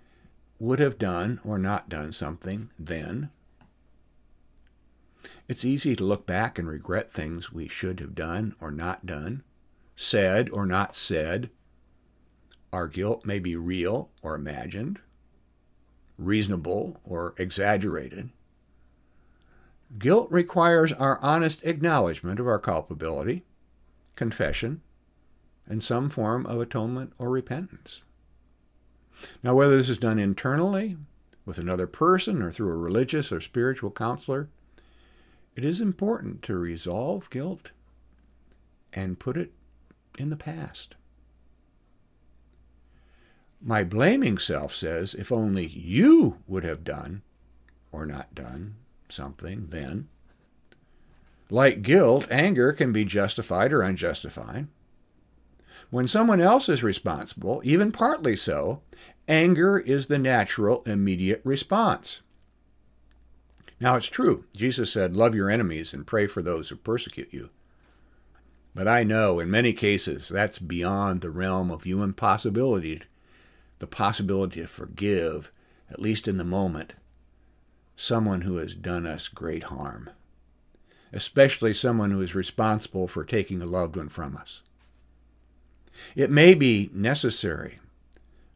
would 0.57 0.79
have 0.79 0.97
done 0.97 1.39
or 1.45 1.59
not 1.59 1.87
done 1.87 2.11
something 2.11 2.71
then, 2.79 3.29
it's 5.47 5.63
easy 5.63 5.95
to 5.95 6.03
look 6.03 6.25
back 6.25 6.57
and 6.57 6.67
regret 6.67 7.11
things 7.11 7.53
we 7.53 7.67
should 7.67 7.99
have 7.99 8.15
done 8.15 8.55
or 8.59 8.71
not 8.71 9.05
done, 9.05 9.43
said 9.95 10.49
or 10.49 10.65
not 10.65 10.95
said. 10.95 11.51
Our 12.71 12.87
guilt 12.87 13.27
may 13.27 13.37
be 13.37 13.55
real 13.55 14.09
or 14.23 14.33
imagined, 14.33 14.99
reasonable 16.17 16.99
or 17.03 17.35
exaggerated. 17.37 18.31
Guilt 19.99 20.31
requires 20.31 20.91
our 20.91 21.19
honest 21.21 21.63
acknowledgement 21.63 22.39
of 22.39 22.47
our 22.47 22.57
culpability, 22.57 23.43
confession, 24.15 24.81
and 25.67 25.83
some 25.83 26.09
form 26.09 26.45
of 26.45 26.59
atonement 26.59 27.13
or 27.17 27.29
repentance. 27.29 28.03
Now, 29.41 29.55
whether 29.55 29.77
this 29.77 29.89
is 29.89 29.97
done 29.97 30.19
internally, 30.19 30.97
with 31.45 31.57
another 31.57 31.87
person, 31.87 32.41
or 32.41 32.51
through 32.51 32.71
a 32.71 32.77
religious 32.77 33.31
or 33.31 33.41
spiritual 33.41 33.91
counselor, 33.91 34.49
it 35.55 35.63
is 35.63 35.81
important 35.81 36.41
to 36.43 36.55
resolve 36.55 37.29
guilt 37.29 37.71
and 38.91 39.19
put 39.19 39.37
it 39.37 39.51
in 40.17 40.29
the 40.29 40.35
past. 40.35 40.95
My 43.61 43.83
blaming 43.83 44.37
self 44.37 44.75
says, 44.75 45.13
if 45.13 45.31
only 45.31 45.67
you 45.67 46.39
would 46.47 46.63
have 46.63 46.83
done 46.83 47.21
or 47.91 48.05
not 48.05 48.35
done 48.35 48.75
something 49.09 49.67
then. 49.69 50.09
Like 51.49 51.81
guilt, 51.81 52.27
anger 52.29 52.73
can 52.73 52.91
be 52.91 53.05
justified 53.05 53.71
or 53.71 53.81
unjustified. 53.81 54.67
When 55.93 56.07
someone 56.07 56.41
else 56.41 56.69
is 56.69 56.81
responsible, 56.81 57.61
even 57.63 57.91
partly 57.91 58.35
so, 58.35 58.81
anger 59.27 59.77
is 59.77 60.07
the 60.07 60.17
natural, 60.17 60.81
immediate 60.87 61.39
response. 61.43 62.21
Now 63.79 63.95
it's 63.95 64.07
true. 64.07 64.45
Jesus 64.57 64.91
said, 64.91 65.15
Love 65.15 65.35
your 65.35 65.51
enemies 65.51 65.93
and 65.93 66.07
pray 66.07 66.25
for 66.25 66.41
those 66.41 66.69
who 66.69 66.77
persecute 66.77 67.31
you. 67.31 67.51
But 68.73 68.87
I 68.87 69.03
know 69.03 69.39
in 69.39 69.51
many 69.51 69.71
cases 69.71 70.29
that's 70.29 70.57
beyond 70.57 71.21
the 71.21 71.29
realm 71.29 71.69
of 71.69 71.83
human 71.83 72.13
possibility, 72.13 73.03
the 73.77 73.85
possibility 73.85 74.61
to 74.61 74.67
forgive, 74.67 75.51
at 75.91 76.01
least 76.01 76.27
in 76.27 76.37
the 76.37 76.43
moment, 76.43 76.93
someone 77.95 78.41
who 78.41 78.57
has 78.57 78.73
done 78.73 79.05
us 79.05 79.27
great 79.27 79.65
harm, 79.65 80.09
especially 81.11 81.75
someone 81.75 82.09
who 82.09 82.21
is 82.21 82.33
responsible 82.33 83.07
for 83.07 83.23
taking 83.23 83.61
a 83.61 83.67
loved 83.67 83.95
one 83.95 84.09
from 84.09 84.35
us. 84.35 84.63
It 86.15 86.29
may 86.29 86.53
be 86.53 86.89
necessary 86.93 87.79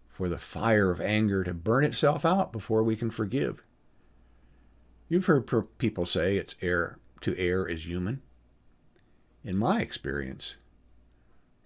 for 0.09 0.29
the 0.29 0.37
fire 0.37 0.91
of 0.91 1.01
anger 1.01 1.43
to 1.43 1.53
burn 1.53 1.83
itself 1.83 2.25
out 2.25 2.51
before 2.51 2.83
we 2.83 2.95
can 2.95 3.09
forgive. 3.09 3.63
You've 5.09 5.25
heard 5.25 5.47
people 5.77 6.05
say 6.05 6.37
it's 6.37 6.55
err 6.61 6.99
to 7.21 7.37
err 7.37 7.67
is 7.67 7.87
human. 7.87 8.21
In 9.43 9.57
my 9.57 9.81
experience, 9.81 10.57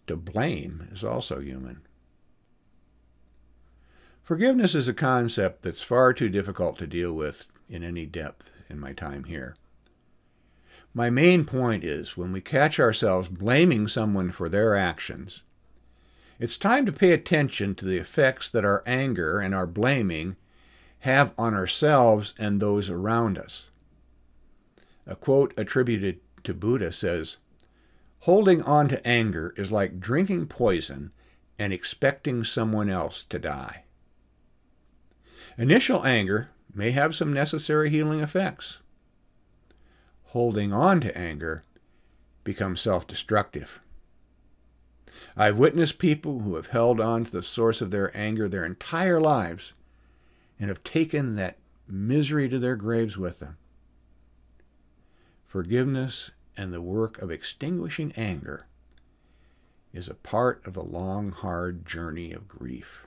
to 0.07 0.15
blame 0.15 0.87
is 0.91 1.03
also 1.03 1.39
human. 1.39 1.81
Forgiveness 4.21 4.75
is 4.75 4.87
a 4.87 4.93
concept 4.93 5.63
that's 5.63 5.81
far 5.81 6.13
too 6.13 6.29
difficult 6.29 6.77
to 6.77 6.87
deal 6.87 7.13
with 7.13 7.47
in 7.67 7.83
any 7.83 8.05
depth 8.05 8.51
in 8.69 8.79
my 8.79 8.93
time 8.93 9.25
here. 9.25 9.55
My 10.93 11.09
main 11.09 11.45
point 11.45 11.83
is 11.83 12.15
when 12.15 12.31
we 12.31 12.41
catch 12.41 12.79
ourselves 12.79 13.27
blaming 13.27 13.87
someone 13.87 14.31
for 14.31 14.49
their 14.49 14.75
actions, 14.75 15.43
it's 16.41 16.57
time 16.57 16.87
to 16.87 16.91
pay 16.91 17.11
attention 17.11 17.75
to 17.75 17.85
the 17.85 17.97
effects 17.97 18.49
that 18.49 18.65
our 18.65 18.81
anger 18.87 19.39
and 19.39 19.53
our 19.53 19.67
blaming 19.67 20.35
have 21.01 21.35
on 21.37 21.53
ourselves 21.53 22.33
and 22.39 22.59
those 22.59 22.89
around 22.89 23.37
us. 23.37 23.69
A 25.05 25.15
quote 25.15 25.53
attributed 25.55 26.19
to 26.43 26.55
Buddha 26.55 26.91
says, 26.91 27.37
Holding 28.21 28.63
on 28.63 28.87
to 28.87 29.07
anger 29.07 29.53
is 29.55 29.71
like 29.71 29.99
drinking 29.99 30.47
poison 30.47 31.11
and 31.59 31.71
expecting 31.71 32.43
someone 32.43 32.89
else 32.89 33.23
to 33.25 33.37
die. 33.37 33.83
Initial 35.59 36.03
anger 36.03 36.49
may 36.73 36.89
have 36.89 37.15
some 37.15 37.31
necessary 37.31 37.91
healing 37.91 38.19
effects. 38.19 38.79
Holding 40.25 40.73
on 40.73 41.01
to 41.01 41.15
anger 41.15 41.61
becomes 42.43 42.81
self 42.81 43.05
destructive. 43.05 43.79
I've 45.35 45.57
witnessed 45.57 45.99
people 45.99 46.39
who 46.39 46.55
have 46.55 46.67
held 46.67 46.99
on 46.99 47.25
to 47.25 47.31
the 47.31 47.43
source 47.43 47.81
of 47.81 47.91
their 47.91 48.15
anger 48.15 48.47
their 48.47 48.65
entire 48.65 49.19
lives 49.19 49.73
and 50.59 50.69
have 50.69 50.83
taken 50.83 51.35
that 51.35 51.57
misery 51.87 52.47
to 52.49 52.59
their 52.59 52.75
graves 52.75 53.17
with 53.17 53.39
them. 53.39 53.57
Forgiveness 55.45 56.31
and 56.55 56.71
the 56.71 56.81
work 56.81 57.21
of 57.21 57.31
extinguishing 57.31 58.13
anger 58.15 58.67
is 59.93 60.07
a 60.07 60.13
part 60.13 60.65
of 60.65 60.73
the 60.73 60.83
long, 60.83 61.31
hard 61.31 61.85
journey 61.85 62.31
of 62.31 62.47
grief. 62.47 63.05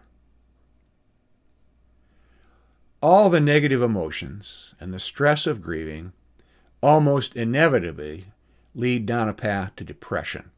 All 3.00 3.30
the 3.30 3.40
negative 3.40 3.82
emotions 3.82 4.74
and 4.80 4.92
the 4.92 5.00
stress 5.00 5.46
of 5.46 5.62
grieving 5.62 6.12
almost 6.82 7.36
inevitably 7.36 8.26
lead 8.74 9.06
down 9.06 9.28
a 9.28 9.34
path 9.34 9.76
to 9.76 9.84
depression. 9.84 10.50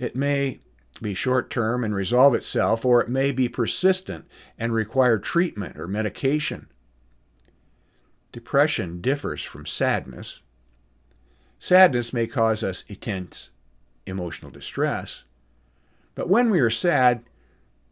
It 0.00 0.16
may 0.16 0.60
be 1.02 1.12
short 1.12 1.50
term 1.50 1.84
and 1.84 1.94
resolve 1.94 2.34
itself, 2.34 2.86
or 2.86 3.02
it 3.02 3.10
may 3.10 3.32
be 3.32 3.50
persistent 3.50 4.26
and 4.58 4.72
require 4.72 5.18
treatment 5.18 5.78
or 5.78 5.86
medication. 5.86 6.68
Depression 8.32 9.02
differs 9.02 9.42
from 9.42 9.66
sadness. 9.66 10.40
Sadness 11.58 12.14
may 12.14 12.26
cause 12.26 12.64
us 12.64 12.82
intense 12.88 13.50
emotional 14.06 14.50
distress, 14.50 15.24
but 16.14 16.30
when 16.30 16.48
we 16.48 16.60
are 16.60 16.70
sad, 16.70 17.22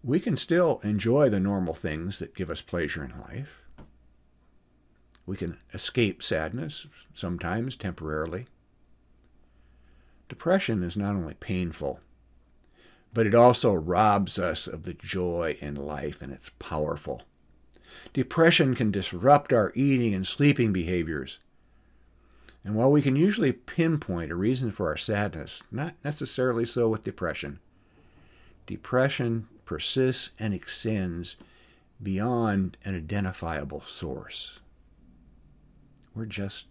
we 0.02 0.18
can 0.18 0.36
still 0.36 0.80
enjoy 0.82 1.28
the 1.28 1.38
normal 1.38 1.74
things 1.74 2.18
that 2.20 2.34
give 2.34 2.48
us 2.48 2.62
pleasure 2.62 3.04
in 3.04 3.18
life. 3.20 3.62
We 5.26 5.36
can 5.36 5.58
escape 5.74 6.22
sadness, 6.22 6.86
sometimes 7.12 7.76
temporarily. 7.76 8.46
Depression 10.28 10.82
is 10.82 10.96
not 10.96 11.14
only 11.14 11.34
painful, 11.34 12.00
but 13.14 13.26
it 13.26 13.34
also 13.34 13.72
robs 13.72 14.38
us 14.38 14.66
of 14.66 14.82
the 14.82 14.94
joy 14.94 15.56
in 15.60 15.74
life, 15.74 16.20
and 16.20 16.32
it's 16.32 16.50
powerful. 16.58 17.22
Depression 18.12 18.74
can 18.74 18.90
disrupt 18.90 19.52
our 19.52 19.72
eating 19.74 20.14
and 20.14 20.26
sleeping 20.26 20.72
behaviors. 20.72 21.38
And 22.62 22.74
while 22.74 22.90
we 22.90 23.00
can 23.00 23.16
usually 23.16 23.52
pinpoint 23.52 24.30
a 24.30 24.36
reason 24.36 24.70
for 24.70 24.88
our 24.88 24.96
sadness, 24.96 25.62
not 25.70 25.94
necessarily 26.04 26.66
so 26.66 26.88
with 26.88 27.02
depression, 27.02 27.60
depression 28.66 29.48
persists 29.64 30.30
and 30.38 30.52
extends 30.52 31.36
beyond 32.02 32.76
an 32.84 32.94
identifiable 32.94 33.80
source. 33.80 34.60
We're 36.14 36.26
just 36.26 36.66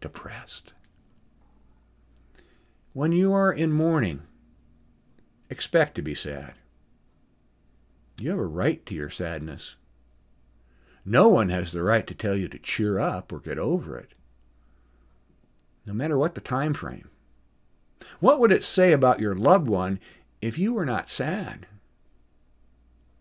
depressed. 0.00 0.72
When 2.96 3.12
you 3.12 3.34
are 3.34 3.52
in 3.52 3.72
mourning, 3.72 4.22
expect 5.50 5.96
to 5.96 6.00
be 6.02 6.14
sad. 6.14 6.54
You 8.18 8.30
have 8.30 8.38
a 8.38 8.46
right 8.46 8.86
to 8.86 8.94
your 8.94 9.10
sadness. 9.10 9.76
No 11.04 11.28
one 11.28 11.50
has 11.50 11.72
the 11.72 11.82
right 11.82 12.06
to 12.06 12.14
tell 12.14 12.34
you 12.34 12.48
to 12.48 12.58
cheer 12.58 12.98
up 12.98 13.34
or 13.34 13.38
get 13.38 13.58
over 13.58 13.98
it, 13.98 14.14
no 15.84 15.92
matter 15.92 16.16
what 16.16 16.34
the 16.34 16.40
time 16.40 16.72
frame. 16.72 17.10
What 18.20 18.40
would 18.40 18.50
it 18.50 18.64
say 18.64 18.92
about 18.92 19.20
your 19.20 19.34
loved 19.34 19.68
one 19.68 20.00
if 20.40 20.58
you 20.58 20.72
were 20.72 20.86
not 20.86 21.10
sad? 21.10 21.66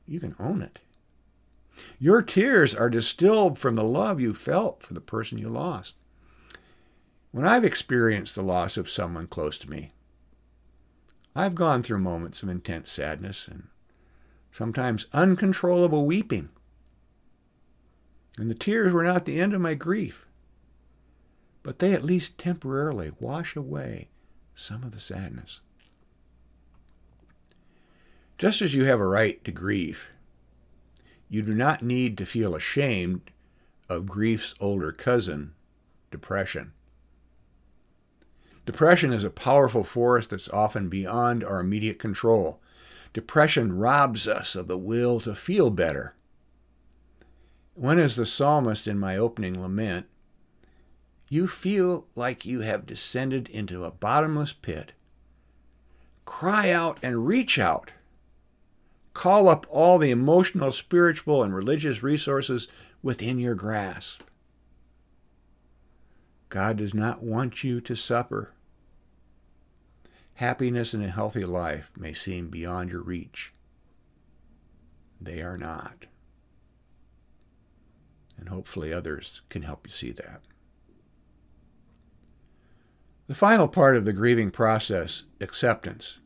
You 0.08 0.22
can 0.22 0.38
own 0.40 0.62
it. 0.62 0.80
Your 2.00 2.22
tears 2.22 2.74
are 2.74 2.90
distilled 2.90 3.60
from 3.60 3.76
the 3.76 3.84
love 3.84 4.22
you 4.22 4.34
felt 4.34 4.82
for 4.82 4.94
the 4.94 5.02
person 5.02 5.38
you 5.38 5.50
lost. 5.50 5.98
When 7.36 7.46
I've 7.46 7.66
experienced 7.66 8.36
the 8.36 8.42
loss 8.42 8.78
of 8.78 8.90
someone 8.90 9.28
close 9.28 9.58
to 9.58 9.70
me, 9.70 9.92
I've 11.36 11.54
gone 11.54 11.84
through 11.84 12.00
moments 12.00 12.42
of 12.42 12.48
intense 12.48 12.90
sadness 12.90 13.50
and 13.50 13.68
sometimes 14.54 15.08
uncontrollable 15.12 16.06
weeping. 16.06 16.48
And 18.38 18.50
the 18.50 18.56
tears 18.56 18.94
were 18.94 19.04
not 19.04 19.26
the 19.26 19.42
end 19.42 19.54
of 19.54 19.60
my 19.60 19.74
grief, 19.74 20.30
but 21.62 21.80
they 21.80 21.92
at 21.92 22.06
least 22.06 22.38
temporarily 22.38 23.12
wash 23.20 23.58
away 23.58 24.08
some 24.56 24.84
of 24.84 24.92
the 24.92 25.02
sadness. 25.02 25.60
Just 28.38 28.62
as 28.62 28.74
you 28.74 28.86
have 28.86 29.02
a 29.02 29.06
right 29.06 29.44
to 29.44 29.52
grief, 29.52 30.10
you 31.28 31.42
do 31.42 31.54
not 31.54 31.82
need 31.82 32.18
to 32.18 32.26
feel 32.26 32.56
ashamed 32.56 33.30
of 33.90 34.06
grief's 34.06 34.56
older 34.62 34.94
cousin, 34.94 35.54
depression. 36.12 36.72
Depression 38.66 39.14
is 39.14 39.24
a 39.24 39.30
powerful 39.30 39.84
force 39.84 40.26
that's 40.26 40.50
often 40.50 40.90
beyond 40.90 41.44
our 41.44 41.60
immediate 41.60 42.00
control. 42.00 42.60
Depression 43.14 43.78
robs 43.78 44.28
us 44.28 44.56
of 44.56 44.68
the 44.68 44.78
will 44.78 45.20
to 45.22 45.36
feel 45.36 45.70
better. 45.70 46.16
When, 47.76 48.00
as 48.00 48.16
the 48.16 48.26
psalmist 48.26 48.88
in 48.88 48.98
my 48.98 49.18
opening 49.18 49.62
lament, 49.62 50.08
you 51.30 51.48
feel 51.48 52.08
like 52.16 52.46
you 52.46 52.62
have 52.62 52.86
descended 52.86 53.50
into 53.50 53.84
a 53.84 53.92
bottomless 53.92 54.54
pit, 54.54 54.94
cry 56.26 56.72
out 56.72 56.98
and 57.02 57.28
reach 57.28 57.60
out. 57.60 57.92
Call 59.14 59.48
up 59.48 59.66
all 59.70 59.98
the 59.98 60.12
emotional, 60.12 60.72
spiritual, 60.72 61.42
and 61.42 61.56
religious 61.56 62.04
resources 62.04 62.68
within 63.02 63.40
your 63.40 63.56
grasp. 63.56 64.22
God 66.50 66.78
does 66.78 66.94
not 66.94 67.24
want 67.24 67.64
you 67.64 67.82
to 67.82 67.96
suffer. 67.96 68.54
Happiness 70.36 70.94
and 70.94 71.04
a 71.04 71.10
healthy 71.10 71.46
life 71.46 71.92
may 71.98 72.14
seem 72.14 72.50
beyond 72.50 72.92
your 72.92 73.02
reach. 73.02 73.54
They 75.20 75.42
are 75.42 75.58
not. 75.58 76.06
And 78.38 78.50
hopefully 78.50 78.94
others 78.94 79.42
can 79.50 79.64
help 79.64 79.88
you 79.88 79.94
see 79.94 80.12
that. 80.12 80.42
The 83.28 83.36
final 83.36 83.68
part 83.68 83.98
of 83.98 84.06
the 84.06 84.14
grieving 84.14 84.52
process, 84.52 85.24
acceptance, 85.42 86.20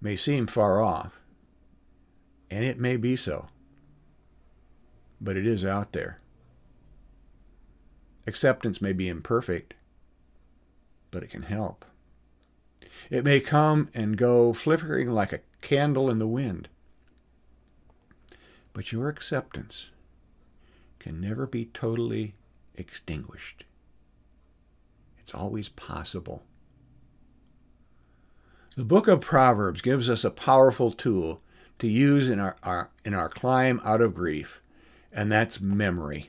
may 0.00 0.16
seem 0.16 0.46
far 0.46 0.82
off, 0.82 1.20
and 2.50 2.64
it 2.64 2.80
may 2.80 2.96
be 2.96 3.14
so, 3.14 3.46
but 5.20 5.36
it 5.36 5.46
is 5.46 5.64
out 5.64 5.92
there. 5.92 6.18
Acceptance 8.28 8.82
may 8.82 8.92
be 8.92 9.08
imperfect, 9.08 9.72
but 11.10 11.22
it 11.22 11.30
can 11.30 11.44
help. 11.44 11.86
It 13.08 13.24
may 13.24 13.40
come 13.40 13.88
and 13.94 14.18
go, 14.18 14.52
flickering 14.52 15.10
like 15.10 15.32
a 15.32 15.40
candle 15.62 16.10
in 16.10 16.18
the 16.18 16.26
wind. 16.26 16.68
But 18.74 18.92
your 18.92 19.08
acceptance 19.08 19.92
can 20.98 21.22
never 21.22 21.46
be 21.46 21.64
totally 21.64 22.34
extinguished. 22.74 23.64
It's 25.18 25.34
always 25.34 25.70
possible. 25.70 26.42
The 28.76 28.84
book 28.84 29.08
of 29.08 29.22
Proverbs 29.22 29.80
gives 29.80 30.10
us 30.10 30.22
a 30.22 30.30
powerful 30.30 30.90
tool 30.90 31.40
to 31.78 31.88
use 31.88 32.28
in 32.28 32.40
our, 32.40 32.58
our, 32.62 32.90
in 33.06 33.14
our 33.14 33.30
climb 33.30 33.80
out 33.86 34.02
of 34.02 34.14
grief, 34.14 34.60
and 35.10 35.32
that's 35.32 35.62
memory. 35.62 36.28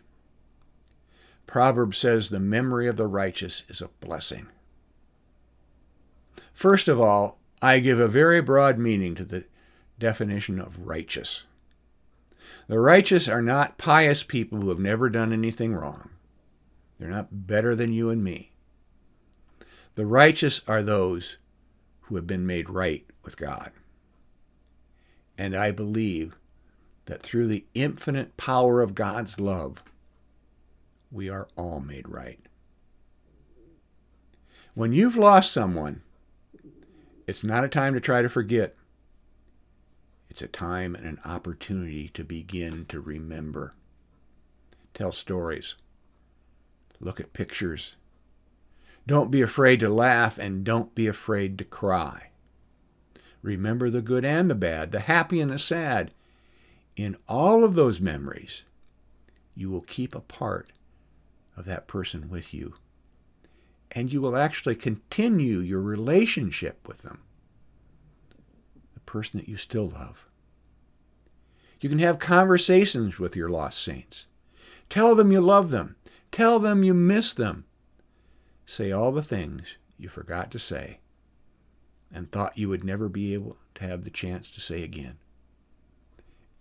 Proverbs 1.50 1.98
says 1.98 2.30
the 2.30 2.40
memory 2.40 2.88
of 2.88 2.96
the 2.96 3.08
righteous 3.08 3.64
is 3.70 3.82
a 3.82 3.90
blessing. 4.02 4.50
First 6.54 6.88
of 6.88 7.02
all, 7.02 7.40
I 7.60 7.80
give 7.80 8.00
a 8.00 8.08
very 8.08 8.40
broad 8.40 8.78
meaning 8.78 9.16
to 9.16 9.26
the 9.26 9.46
definition 9.98 10.60
of 10.60 10.86
righteous. 10.86 11.46
The 12.68 12.78
righteous 12.78 13.28
are 13.28 13.42
not 13.42 13.80
pious 13.80 14.22
people 14.22 14.62
who 14.62 14.70
have 14.70 14.78
never 14.78 15.10
done 15.10 15.34
anything 15.34 15.74
wrong. 15.74 16.12
They're 17.00 17.10
not 17.10 17.48
better 17.48 17.74
than 17.74 17.94
you 17.94 18.12
and 18.12 18.24
me. 18.24 18.52
The 19.96 20.06
righteous 20.06 20.62
are 20.68 20.84
those 20.84 21.38
who 22.02 22.16
have 22.16 22.28
been 22.28 22.46
made 22.46 22.70
right 22.70 23.08
with 23.24 23.38
God. 23.38 23.72
And 25.36 25.56
I 25.56 25.72
believe 25.72 26.36
that 27.06 27.24
through 27.24 27.48
the 27.48 27.66
infinite 27.74 28.38
power 28.38 28.84
of 28.84 28.94
God's 28.94 29.40
love, 29.40 29.82
we 31.12 31.30
are 31.30 31.48
all 31.56 31.80
made 31.80 32.08
right. 32.08 32.40
When 34.74 34.94
you've 34.94 35.18
lost 35.18 35.52
someone, 35.52 36.02
it's 37.28 37.44
not 37.44 37.64
a 37.64 37.70
time 37.70 37.94
to 37.94 38.00
try 38.00 38.22
to 38.22 38.30
forget. 38.30 38.76
It's 40.30 40.42
a 40.42 40.48
time 40.48 40.96
and 40.96 41.06
an 41.06 41.20
opportunity 41.26 42.10
to 42.10 42.24
begin 42.24 42.86
to 42.86 43.02
remember. 43.02 43.74
Tell 44.94 45.12
stories. 45.12 45.76
Look 47.00 47.20
at 47.20 47.34
pictures. 47.34 47.96
Don't 49.08 49.32
be 49.32 49.42
afraid 49.42 49.80
to 49.80 49.90
laugh 49.90 50.38
and 50.38 50.64
don't 50.64 50.94
be 50.94 51.08
afraid 51.08 51.58
to 51.58 51.64
cry. 51.64 52.30
Remember 53.42 53.90
the 53.90 54.02
good 54.02 54.26
and 54.26 54.50
the 54.50 54.56
bad, 54.56 54.92
the 54.92 55.02
happy 55.02 55.40
and 55.40 55.50
the 55.50 55.58
sad. 55.58 56.12
In 56.96 57.16
all 57.28 57.64
of 57.64 57.76
those 57.76 58.02
memories, 58.02 58.64
you 59.56 59.70
will 59.70 59.82
keep 59.82 60.14
a 60.14 60.20
part 60.20 60.72
of 61.60 61.66
that 61.66 61.88
person 61.88 62.30
with 62.30 62.54
you. 62.54 62.74
And 63.92 64.12
you 64.12 64.22
will 64.22 64.38
actually 64.38 64.76
continue 64.76 65.60
your 65.60 65.82
relationship 65.82 66.88
with 66.88 67.02
them, 67.02 67.22
the 68.94 69.02
person 69.02 69.40
that 69.40 69.50
you 69.50 69.58
still 69.58 69.90
love. 69.90 70.28
You 71.82 71.90
can 71.90 72.00
have 72.00 72.18
conversations 72.18 73.20
with 73.20 73.36
your 73.36 73.50
lost 73.50 73.84
saints. 73.84 74.28
Tell 74.90 75.16
them 75.16 75.32
you 75.32 75.42
love 75.42 75.70
them. 75.70 75.98
Tell 76.32 76.60
them 76.60 76.84
you 76.84 76.94
miss 76.94 77.34
them. 77.34 77.66
Say 78.66 78.92
all 78.92 79.12
the 79.12 79.22
things 79.22 79.78
you 79.98 80.08
forgot 80.08 80.52
to 80.52 80.60
say 80.60 81.00
and 82.12 82.32
thought 82.32 82.58
you 82.58 82.70
would 82.70 82.84
never 82.84 83.10
be 83.10 83.34
able 83.34 83.58
to 83.76 83.84
have 83.84 84.04
the 84.04 84.10
chance 84.10 84.50
to 84.52 84.62
say 84.62 84.84
again. 84.84 85.18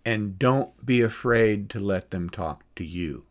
And 0.05 0.37
don't 0.39 0.85
be 0.85 1.01
afraid 1.01 1.69
to 1.71 1.79
let 1.79 2.11
them 2.11 2.29
talk 2.29 2.63
to 2.75 2.85
you. 2.85 3.25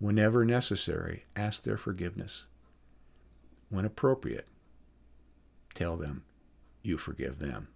Whenever 0.00 0.46
necessary, 0.46 1.26
ask 1.36 1.62
their 1.62 1.76
forgiveness. 1.76 2.46
When 3.68 3.84
appropriate, 3.84 4.48
tell 5.74 5.96
them 5.96 6.24
you 6.82 6.96
forgive 6.96 7.38
them. 7.38 7.68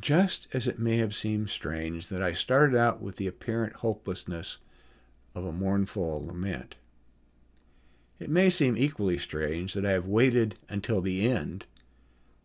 Just 0.00 0.48
as 0.52 0.68
it 0.68 0.78
may 0.78 0.98
have 0.98 1.14
seemed 1.14 1.48
strange 1.48 2.08
that 2.08 2.22
I 2.22 2.34
started 2.34 2.76
out 2.76 3.00
with 3.00 3.16
the 3.16 3.26
apparent 3.26 3.76
hopelessness 3.76 4.58
of 5.34 5.46
a 5.46 5.52
mournful 5.52 6.26
lament, 6.26 6.76
it 8.18 8.28
may 8.28 8.50
seem 8.50 8.76
equally 8.76 9.16
strange 9.16 9.72
that 9.72 9.86
I 9.86 9.92
have 9.92 10.06
waited 10.06 10.56
until 10.68 11.00
the 11.00 11.26
end 11.26 11.64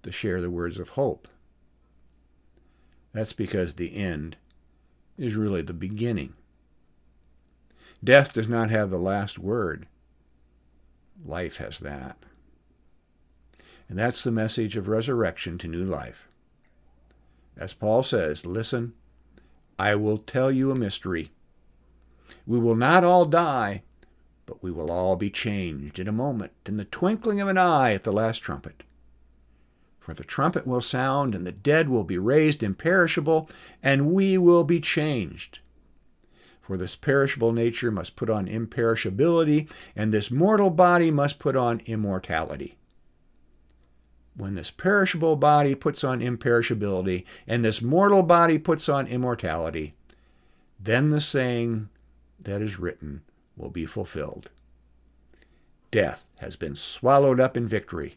to 0.03 0.11
share 0.11 0.39
the 0.39 0.49
words 0.49 0.79
of 0.79 0.89
hope. 0.89 1.27
That's 3.11 3.33
because 3.33 3.73
the 3.73 3.97
end 3.97 4.37
is 5.17 5.35
really 5.35 5.61
the 5.61 5.73
beginning. 5.73 6.33
Death 8.03 8.33
does 8.33 8.47
not 8.47 8.69
have 8.69 8.89
the 8.89 8.97
last 8.97 9.37
word. 9.37 9.87
Life 11.25 11.57
has 11.57 11.79
that. 11.79 12.17
And 13.89 13.97
that's 13.97 14.23
the 14.23 14.31
message 14.31 14.77
of 14.77 14.87
resurrection 14.87 15.57
to 15.57 15.67
new 15.67 15.83
life. 15.83 16.27
As 17.57 17.73
Paul 17.73 18.03
says, 18.03 18.45
listen, 18.45 18.93
I 19.77 19.95
will 19.95 20.17
tell 20.17 20.51
you 20.51 20.71
a 20.71 20.79
mystery. 20.79 21.31
We 22.45 22.59
will 22.59 22.75
not 22.75 23.03
all 23.03 23.25
die, 23.25 23.83
but 24.45 24.63
we 24.63 24.71
will 24.71 24.91
all 24.91 25.15
be 25.15 25.29
changed 25.29 25.99
in 25.99 26.07
a 26.07 26.13
moment, 26.13 26.53
in 26.65 26.77
the 26.77 26.85
twinkling 26.85 27.41
of 27.41 27.47
an 27.47 27.57
eye 27.57 27.93
at 27.93 28.03
the 28.03 28.13
last 28.13 28.39
trumpet. 28.39 28.83
For 29.99 30.13
the 30.13 30.23
trumpet 30.23 30.65
will 30.65 30.81
sound, 30.81 31.35
and 31.35 31.45
the 31.45 31.51
dead 31.51 31.89
will 31.89 32.03
be 32.03 32.17
raised 32.17 32.63
imperishable, 32.63 33.49
and 33.83 34.11
we 34.11 34.37
will 34.37 34.63
be 34.63 34.79
changed. 34.79 35.59
For 36.69 36.77
this 36.77 36.95
perishable 36.95 37.51
nature 37.51 37.89
must 37.89 38.15
put 38.15 38.29
on 38.29 38.45
imperishability, 38.45 39.67
and 39.95 40.13
this 40.13 40.29
mortal 40.29 40.69
body 40.69 41.09
must 41.09 41.39
put 41.39 41.55
on 41.55 41.81
immortality 41.87 42.77
when 44.35 44.53
this 44.53 44.69
perishable 44.69 45.35
body 45.35 45.73
puts 45.73 46.03
on 46.03 46.21
imperishability 46.21 47.25
and 47.47 47.65
this 47.65 47.81
mortal 47.81 48.21
body 48.21 48.59
puts 48.59 48.87
on 48.87 49.07
immortality, 49.07 49.95
then 50.79 51.09
the 51.09 51.19
saying 51.19 51.89
that 52.39 52.61
is 52.61 52.77
written 52.77 53.23
will 53.57 53.71
be 53.71 53.87
fulfilled. 53.87 54.51
Death 55.89 56.23
has 56.39 56.55
been 56.55 56.75
swallowed 56.75 57.39
up 57.39 57.57
in 57.57 57.67
victory. 57.67 58.15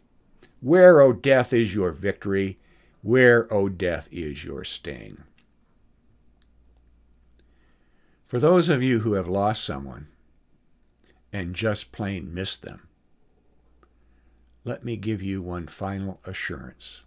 Where, 0.60 1.00
O 1.00 1.14
death, 1.14 1.54
is 1.54 1.74
your 1.74 1.90
victory? 1.90 2.58
Where, 3.00 3.50
O 3.50 3.70
death, 3.70 4.08
is 4.12 4.44
your 4.44 4.62
sting? 4.62 5.24
For 8.32 8.40
those 8.40 8.70
of 8.70 8.82
you 8.82 9.00
who 9.00 9.12
have 9.12 9.28
lost 9.28 9.62
someone 9.62 10.06
and 11.34 11.54
just 11.54 11.92
plain 11.92 12.32
missed 12.32 12.62
them, 12.62 12.88
let 14.64 14.82
me 14.82 14.96
give 14.96 15.20
you 15.22 15.42
one 15.42 15.66
final 15.66 16.18
assurance 16.24 17.02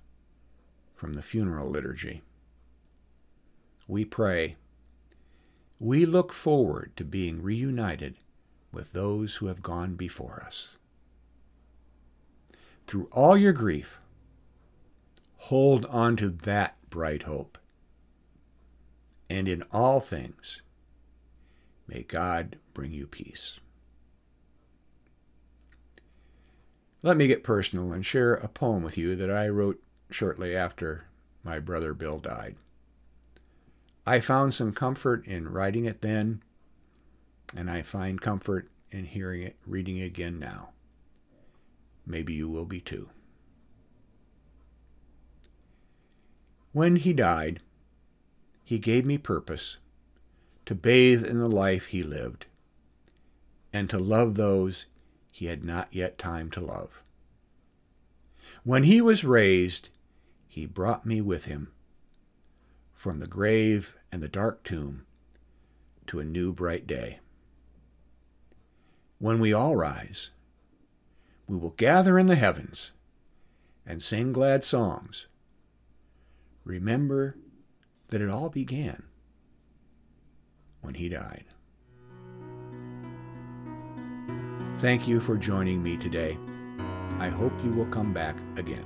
from 0.93 1.15
the 1.15 1.23
funeral 1.23 1.67
liturgy. 1.67 2.21
We 3.87 4.05
pray, 4.05 4.57
we 5.79 6.05
look 6.05 6.31
forward 6.31 6.95
to 6.97 7.03
being 7.03 7.41
reunited 7.41 8.17
with 8.71 8.93
those 8.93 9.37
who 9.37 9.47
have 9.47 9.63
gone 9.63 9.95
before 9.95 10.43
us. 10.45 10.77
Through 12.85 13.09
all 13.11 13.35
your 13.35 13.51
grief, 13.51 13.99
hold 15.37 15.87
on 15.87 16.17
to 16.17 16.29
that 16.29 16.77
bright 16.91 17.23
hope. 17.23 17.57
And 19.27 19.47
in 19.47 19.63
all 19.71 19.99
things, 19.99 20.61
may 21.87 22.03
God 22.03 22.57
bring 22.73 22.91
you 22.91 23.07
peace. 23.07 23.59
Let 27.01 27.17
me 27.17 27.27
get 27.27 27.43
personal 27.43 27.93
and 27.93 28.05
share 28.05 28.33
a 28.33 28.47
poem 28.47 28.81
with 28.81 28.97
you 28.97 29.15
that 29.15 29.29
I 29.29 29.47
wrote 29.47 29.81
shortly 30.09 30.55
after 30.55 31.05
my 31.43 31.59
brother 31.59 31.93
Bill 31.93 32.17
died. 32.17 32.55
I 34.07 34.19
found 34.19 34.53
some 34.53 34.71
comfort 34.71 35.25
in 35.27 35.49
writing 35.49 35.85
it 35.85 36.01
then, 36.01 36.41
and 37.55 37.69
I 37.69 37.83
find 37.83 38.19
comfort 38.19 38.69
in 38.91 39.05
hearing 39.05 39.43
it, 39.43 39.55
reading 39.65 39.97
it 39.97 40.05
again 40.05 40.39
now. 40.39 40.69
Maybe 42.07 42.33
you 42.33 42.49
will 42.49 42.65
be 42.65 42.79
too. 42.79 43.09
When 46.71 46.97
he 46.97 47.13
died, 47.13 47.61
he 48.63 48.79
gave 48.79 49.05
me 49.05 49.17
purpose 49.17 49.77
to 50.65 50.75
bathe 50.75 51.23
in 51.23 51.39
the 51.39 51.49
life 51.49 51.87
he 51.87 52.01
lived 52.01 52.47
and 53.71 53.89
to 53.89 53.99
love 53.99 54.35
those 54.35 54.85
he 55.29 55.47
had 55.47 55.63
not 55.65 55.93
yet 55.93 56.17
time 56.17 56.49
to 56.49 56.61
love. 56.61 57.03
When 58.63 58.83
he 58.83 59.01
was 59.01 59.25
raised, 59.25 59.89
he 60.47 60.65
brought 60.65 61.05
me 61.05 61.21
with 61.21 61.45
him 61.45 61.71
from 62.93 63.19
the 63.19 63.27
grave 63.27 63.95
and 64.11 64.23
the 64.23 64.29
dark 64.29 64.63
tomb 64.63 65.05
to 66.07 66.19
a 66.19 66.25
new 66.25 66.53
bright 66.53 66.87
day. 66.87 67.19
When 69.19 69.39
we 69.39 69.53
all 69.53 69.75
rise, 69.75 70.29
we 71.47 71.57
will 71.57 71.71
gather 71.71 72.17
in 72.17 72.27
the 72.27 72.35
heavens 72.35 72.91
and 73.85 74.01
sing 74.01 74.31
glad 74.31 74.63
songs. 74.63 75.27
Remember 76.63 77.37
that 78.07 78.21
it 78.21 78.29
all 78.29 78.49
began 78.49 79.03
when 80.85 80.93
he 80.93 81.09
died. 81.09 81.45
Thank 84.77 85.07
you 85.07 85.19
for 85.19 85.37
joining 85.37 85.81
me 85.81 85.97
today. 85.97 86.37
I 87.19 87.29
hope 87.29 87.53
you 87.63 87.71
will 87.71 87.85
come 87.87 88.13
back 88.13 88.35
again. 88.57 88.85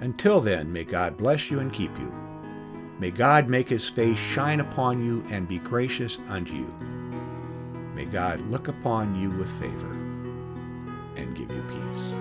Until 0.00 0.40
then, 0.40 0.72
may 0.72 0.84
God 0.84 1.16
bless 1.16 1.50
you 1.50 1.58
and 1.60 1.72
keep 1.72 1.96
you. 1.98 2.12
May 2.98 3.10
God 3.10 3.48
make 3.48 3.68
his 3.68 3.88
face 3.88 4.18
shine 4.18 4.60
upon 4.60 5.04
you 5.04 5.24
and 5.30 5.48
be 5.48 5.58
gracious 5.58 6.18
unto 6.28 6.54
you. 6.54 6.74
May 7.94 8.04
God 8.04 8.40
look 8.50 8.68
upon 8.68 9.20
you 9.20 9.30
with 9.30 9.50
favor 9.52 9.92
and 11.16 11.36
give 11.36 11.50
you 11.50 11.62
peace. 11.62 12.14